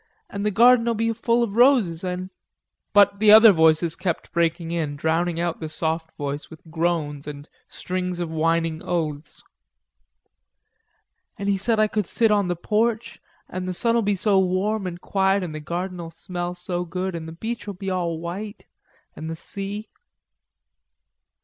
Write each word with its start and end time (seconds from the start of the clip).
An' 0.31 0.41
the 0.41 0.49
garden'll 0.49 0.95
be 0.95 1.13
full 1.13 1.43
of 1.43 1.55
roses 1.55 2.03
an'..." 2.03 2.31
But 2.91 3.19
the 3.19 3.31
other 3.31 3.51
voices 3.51 3.95
kept 3.95 4.31
breaking 4.31 4.71
in, 4.71 4.95
drowning 4.95 5.39
out 5.39 5.59
the 5.59 5.69
soft 5.69 6.13
voice 6.17 6.49
with 6.49 6.59
groans, 6.71 7.27
and 7.27 7.47
strings 7.67 8.19
of 8.19 8.27
whining 8.31 8.81
oaths. 8.81 9.43
"An' 11.37 11.45
he 11.45 11.55
said 11.59 11.79
I 11.79 11.87
could 11.87 12.07
sit 12.07 12.31
on 12.31 12.47
the 12.47 12.55
porch, 12.55 13.21
an' 13.47 13.67
the 13.67 13.73
sun'll 13.73 14.01
be 14.01 14.15
so 14.15 14.39
warm 14.39 14.87
an' 14.87 14.97
quiet, 14.97 15.43
an' 15.43 15.51
the 15.51 15.59
garden'll 15.59 16.09
smell 16.09 16.55
so 16.55 16.83
good, 16.83 17.15
an' 17.15 17.27
the 17.27 17.31
beach'll 17.31 17.73
be 17.75 17.91
all 17.91 18.17
white, 18.17 18.65
an' 19.15 19.27
the 19.27 19.35
sea..." 19.35 19.91